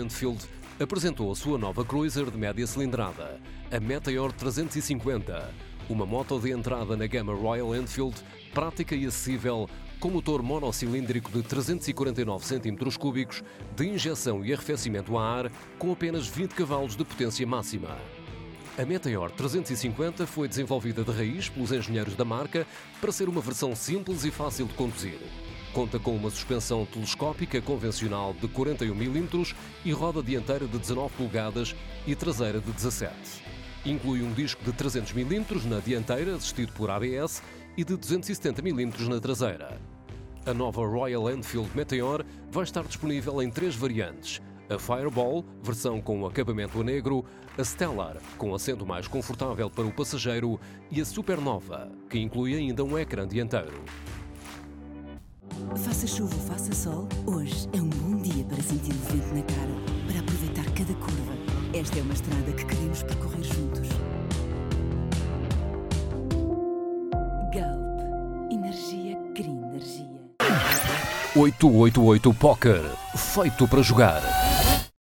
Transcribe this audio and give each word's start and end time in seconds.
Enfield 0.00 0.40
apresentou 0.78 1.32
a 1.32 1.34
sua 1.34 1.58
nova 1.58 1.84
cruiser 1.84 2.30
de 2.30 2.38
média 2.38 2.64
cilindrada, 2.64 3.40
a 3.72 3.80
Meteor 3.80 4.32
350, 4.32 5.52
uma 5.88 6.06
moto 6.06 6.38
de 6.38 6.52
entrada 6.52 6.96
na 6.96 7.08
gama 7.08 7.34
Royal 7.34 7.74
Enfield, 7.74 8.14
prática 8.54 8.94
e 8.94 9.04
acessível, 9.04 9.68
com 9.98 10.10
motor 10.10 10.42
monocilíndrico 10.42 11.30
de 11.32 11.42
349 11.42 12.44
cm3 12.44 13.42
de 13.74 13.88
injeção 13.88 14.44
e 14.44 14.52
arrefecimento 14.52 15.18
a 15.18 15.24
ar, 15.24 15.52
com 15.76 15.90
apenas 15.90 16.28
20 16.28 16.52
cavalos 16.52 16.94
de 16.94 17.04
potência 17.04 17.44
máxima. 17.44 17.98
A 18.78 18.84
Meteor 18.84 19.32
350 19.32 20.24
foi 20.24 20.46
desenvolvida 20.46 21.02
de 21.02 21.10
raiz 21.10 21.48
pelos 21.48 21.72
engenheiros 21.72 22.14
da 22.14 22.24
marca 22.24 22.64
para 23.00 23.10
ser 23.10 23.28
uma 23.28 23.40
versão 23.40 23.74
simples 23.74 24.24
e 24.24 24.30
fácil 24.30 24.66
de 24.66 24.74
conduzir. 24.74 25.18
Conta 25.72 25.98
com 25.98 26.14
uma 26.14 26.28
suspensão 26.28 26.84
telescópica 26.84 27.58
convencional 27.62 28.34
de 28.38 28.46
41 28.46 28.94
mm 28.94 29.54
e 29.86 29.92
roda 29.92 30.22
dianteira 30.22 30.66
de 30.66 30.78
19 30.78 31.14
polegadas 31.16 31.74
e 32.06 32.14
traseira 32.14 32.60
de 32.60 32.70
17. 32.70 33.14
Inclui 33.86 34.22
um 34.22 34.34
disco 34.34 34.62
de 34.62 34.72
300 34.72 35.12
mm 35.14 35.66
na 35.66 35.78
dianteira, 35.78 36.36
assistido 36.36 36.74
por 36.74 36.90
ABS, 36.90 37.42
e 37.74 37.84
de 37.84 37.96
270 37.96 38.60
mm 38.60 39.08
na 39.08 39.18
traseira. 39.18 39.80
A 40.44 40.52
nova 40.52 40.86
Royal 40.86 41.30
Enfield 41.30 41.70
Meteor 41.74 42.22
vai 42.50 42.64
estar 42.64 42.84
disponível 42.84 43.40
em 43.42 43.50
três 43.50 43.74
variantes: 43.74 44.42
a 44.68 44.78
Fireball, 44.78 45.42
versão 45.62 46.02
com 46.02 46.26
acabamento 46.26 46.80
a 46.82 46.84
negro, 46.84 47.24
a 47.56 47.64
Stellar, 47.64 48.18
com 48.36 48.54
assento 48.54 48.84
mais 48.84 49.08
confortável 49.08 49.70
para 49.70 49.86
o 49.86 49.92
passageiro, 49.92 50.60
e 50.90 51.00
a 51.00 51.04
Supernova, 51.04 51.90
que 52.10 52.18
inclui 52.18 52.54
ainda 52.54 52.84
um 52.84 52.98
ecrã 52.98 53.26
dianteiro. 53.26 53.82
Faça 55.76 56.06
chuva 56.06 56.34
ou 56.34 56.40
faça 56.42 56.74
sol, 56.74 57.08
hoje 57.26 57.68
é 57.72 57.80
um 57.80 57.88
bom 57.88 58.16
dia 58.18 58.44
para 58.44 58.62
sentir 58.62 58.92
o 58.92 59.12
vento 59.12 59.34
na 59.34 59.42
cara, 59.42 59.72
para 60.06 60.20
aproveitar 60.20 60.64
cada 60.72 60.94
curva. 60.94 61.32
Esta 61.74 61.98
é 61.98 62.02
uma 62.02 62.12
estrada 62.12 62.52
que 62.52 62.64
queremos 62.64 63.02
percorrer 63.02 63.42
juntos. 63.42 63.88
Galp. 67.54 68.52
Energia 68.52 69.16
cria 69.34 69.50
energia. 69.50 70.22
888 71.34 72.34
Poker. 72.34 72.82
Feito 73.16 73.66
para 73.66 73.82
jogar. 73.82 74.22